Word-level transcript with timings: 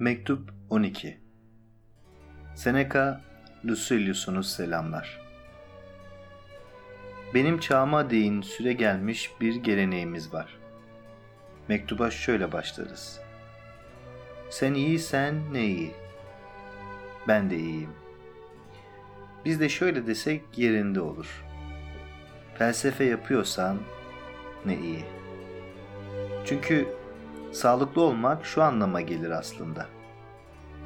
Mektup 0.00 0.50
12 0.70 1.18
Seneca 2.54 3.20
Lucilius'unu 3.64 4.42
selamlar. 4.42 5.20
Benim 7.34 7.60
çağıma 7.60 8.10
değin 8.10 8.42
süre 8.42 8.72
gelmiş 8.72 9.30
bir 9.40 9.54
geleneğimiz 9.54 10.32
var. 10.32 10.58
Mektuba 11.68 12.10
şöyle 12.10 12.52
başlarız. 12.52 13.20
Sen 14.50 14.74
iyisen 14.74 15.52
ne 15.52 15.64
iyi. 15.64 15.90
Ben 17.28 17.50
de 17.50 17.56
iyiyim. 17.56 17.92
Biz 19.44 19.60
de 19.60 19.68
şöyle 19.68 20.06
desek 20.06 20.42
yerinde 20.56 21.00
olur. 21.00 21.44
Felsefe 22.58 23.04
yapıyorsan 23.04 23.78
ne 24.66 24.78
iyi. 24.78 25.04
Çünkü 26.44 26.99
sağlıklı 27.52 28.02
olmak 28.02 28.46
şu 28.46 28.62
anlama 28.62 29.00
gelir 29.00 29.30
aslında. 29.30 29.86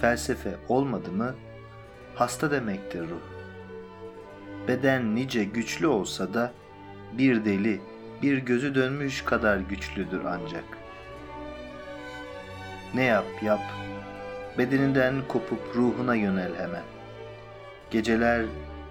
Felsefe 0.00 0.56
olmadı 0.68 1.12
mı 1.12 1.34
hasta 2.14 2.50
demektir 2.50 3.02
ruh. 3.02 3.38
Beden 4.68 5.14
nice 5.14 5.44
güçlü 5.44 5.86
olsa 5.86 6.34
da 6.34 6.52
bir 7.12 7.44
deli, 7.44 7.80
bir 8.22 8.38
gözü 8.38 8.74
dönmüş 8.74 9.22
kadar 9.22 9.56
güçlüdür 9.56 10.24
ancak. 10.24 10.64
Ne 12.94 13.04
yap 13.04 13.26
yap, 13.42 13.60
bedeninden 14.58 15.14
kopup 15.28 15.76
ruhuna 15.76 16.14
yönel 16.14 16.54
hemen. 16.56 16.82
Geceler, 17.90 18.44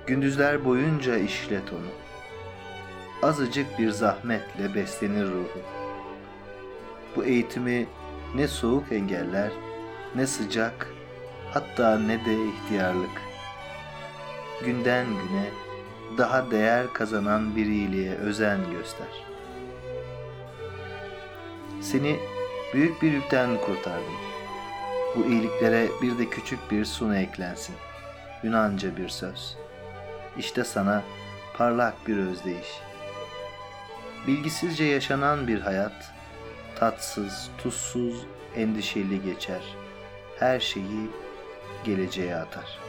gündüzler 0.07 0.65
boyunca 0.65 1.17
işlet 1.17 1.73
onu. 1.73 1.91
Azıcık 3.29 3.79
bir 3.79 3.89
zahmetle 3.89 4.75
beslenir 4.75 5.25
ruhu. 5.25 5.86
Bu 7.15 7.25
eğitimi 7.25 7.87
ne 8.35 8.47
soğuk 8.47 8.91
engeller, 8.91 9.51
ne 10.15 10.27
sıcak, 10.27 10.87
hatta 11.53 11.99
ne 11.99 12.25
de 12.25 12.47
ihtiyarlık. 12.47 13.21
Günden 14.65 15.05
güne 15.05 15.49
daha 16.17 16.51
değer 16.51 16.93
kazanan 16.93 17.55
bir 17.55 17.65
iyiliğe 17.65 18.15
özen 18.15 18.59
göster. 18.71 19.07
Seni 21.81 22.19
büyük 22.73 23.01
bir 23.01 23.11
yükten 23.11 23.57
kurtardım. 23.57 24.13
Bu 25.15 25.25
iyiliklere 25.25 25.87
bir 26.01 26.17
de 26.17 26.29
küçük 26.29 26.71
bir 26.71 26.85
sunu 26.85 27.17
eklensin. 27.17 27.75
Yunanca 28.43 28.97
bir 28.97 29.09
söz. 29.09 29.57
İşte 30.37 30.63
sana 30.63 31.03
parlak 31.57 32.07
bir 32.07 32.17
özdeyiş. 32.17 32.81
Bilgisizce 34.27 34.83
yaşanan 34.83 35.47
bir 35.47 35.59
hayat, 35.61 36.11
tatsız, 36.79 37.49
tuzsuz, 37.57 38.25
endişeli 38.55 39.21
geçer. 39.21 39.61
Her 40.39 40.59
şeyi 40.59 41.09
geleceğe 41.83 42.35
atar. 42.35 42.79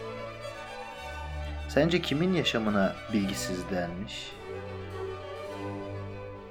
Sence 1.68 2.02
kimin 2.02 2.34
yaşamına 2.34 2.96
bilgisiz 3.12 3.70
denmiş? 3.70 4.32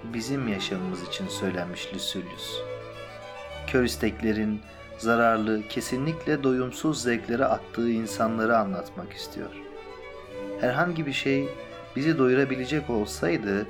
Bizim 0.04 0.48
yaşamımız 0.48 1.08
için 1.08 1.28
söylenmiş 1.28 1.94
Lucilius. 1.94 2.62
Kör 3.68 3.84
isteklerin 3.84 4.62
zararlı, 4.98 5.68
kesinlikle 5.68 6.44
doyumsuz 6.44 7.04
zevklere 7.04 7.46
attığı 7.46 7.90
insanları 7.90 8.58
anlatmak 8.58 9.14
istiyor. 9.14 9.50
Herhangi 10.62 11.06
bir 11.06 11.14
şey 11.14 11.50
bizi 11.96 12.18
doyurabilecek 12.18 12.90
olsaydı, 12.90 13.68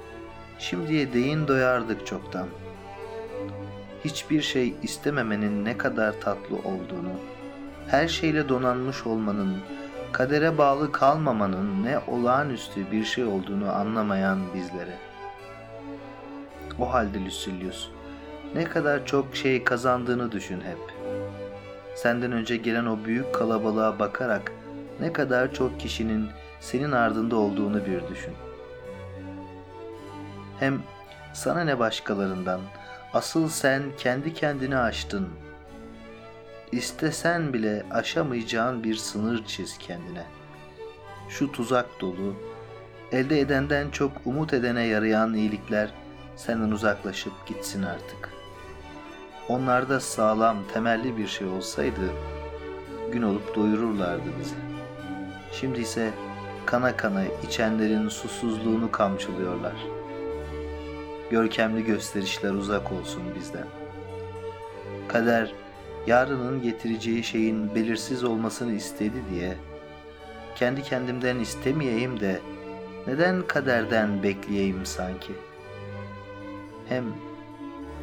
şimdiye 0.59 1.13
değin 1.13 1.47
doyardık 1.47 2.07
çoktan. 2.07 2.47
Hiçbir 4.05 4.41
şey 4.41 4.73
istememenin 4.83 5.65
ne 5.65 5.77
kadar 5.77 6.21
tatlı 6.21 6.55
olduğunu, 6.55 7.11
her 7.87 8.07
şeyle 8.07 8.49
donanmış 8.49 9.07
olmanın, 9.07 9.57
kadere 10.11 10.57
bağlı 10.57 10.91
kalmamanın 10.91 11.83
ne 11.83 11.99
olağanüstü 12.07 12.91
bir 12.91 13.03
şey 13.03 13.23
olduğunu 13.23 13.71
anlamayan 13.71 14.39
bizlere. 14.55 14.97
O 16.79 16.93
halde 16.93 17.25
Lucilius, 17.25 17.89
ne 18.55 18.63
kadar 18.63 19.05
çok 19.05 19.35
şey 19.35 19.63
kazandığını 19.63 20.31
düşün 20.31 20.61
hep. 20.61 20.77
Senden 21.95 22.31
önce 22.31 22.57
gelen 22.57 22.85
o 22.85 22.97
büyük 23.05 23.35
kalabalığa 23.35 23.99
bakarak 23.99 24.51
ne 24.99 25.13
kadar 25.13 25.53
çok 25.53 25.79
kişinin 25.79 26.29
senin 26.59 26.91
ardında 26.91 27.35
olduğunu 27.35 27.85
bir 27.85 28.07
düşün. 28.07 28.33
Hem 30.59 30.79
sana 31.33 31.63
ne 31.63 31.79
başkalarından, 31.79 32.61
asıl 33.17 33.49
sen 33.49 33.83
kendi 33.97 34.33
kendini 34.33 34.77
aştın. 34.77 35.29
İstesen 36.71 37.53
bile 37.53 37.83
aşamayacağın 37.91 38.83
bir 38.83 38.95
sınır 38.95 39.45
çiz 39.45 39.77
kendine. 39.77 40.23
Şu 41.29 41.51
tuzak 41.51 42.01
dolu, 42.01 42.35
elde 43.11 43.39
edenden 43.39 43.89
çok 43.89 44.11
umut 44.25 44.53
edene 44.53 44.83
yarayan 44.83 45.33
iyilikler 45.33 45.93
senden 46.35 46.71
uzaklaşıp 46.71 47.33
gitsin 47.47 47.83
artık. 47.83 48.29
Onlarda 49.49 49.99
sağlam, 49.99 50.57
temelli 50.73 51.17
bir 51.17 51.27
şey 51.27 51.47
olsaydı 51.47 52.09
gün 53.11 53.21
olup 53.21 53.55
doyururlardı 53.55 54.29
bizi. 54.39 54.55
Şimdi 55.51 55.79
ise 55.79 56.11
kana 56.65 56.97
kana 56.97 57.23
içenlerin 57.47 58.09
susuzluğunu 58.09 58.91
kamçılıyorlar. 58.91 59.96
Görkemli 61.31 61.85
gösterişler 61.85 62.51
uzak 62.51 62.91
olsun 62.91 63.23
bizden. 63.39 63.67
Kader 65.07 65.53
yarının 66.07 66.61
getireceği 66.61 67.23
şeyin 67.23 67.75
belirsiz 67.75 68.23
olmasını 68.23 68.73
istedi 68.73 69.23
diye 69.31 69.57
kendi 70.55 70.83
kendimden 70.83 71.39
istemeyeyim 71.39 72.19
de 72.19 72.39
neden 73.07 73.47
kaderden 73.47 74.23
bekleyeyim 74.23 74.85
sanki? 74.85 75.33
Hem 76.89 77.03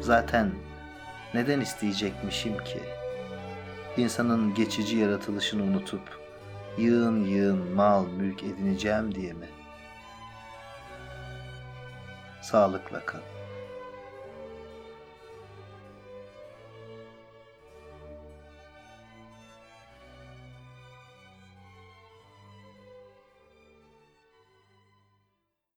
zaten 0.01 0.51
neden 1.33 1.59
isteyecekmişim 1.59 2.57
ki? 2.57 2.79
İnsanın 3.97 4.53
geçici 4.53 4.97
yaratılışını 4.97 5.63
unutup 5.63 6.01
yığın 6.77 7.25
yığın 7.25 7.73
mal 7.73 8.07
mülk 8.07 8.43
edineceğim 8.43 9.15
diye 9.15 9.33
mi? 9.33 9.49
Sağlıkla 12.45 13.05
kal. 13.05 13.19